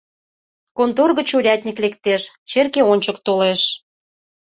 [0.77, 3.61] Контор гыч урядник лектеш, черке ончык толеш.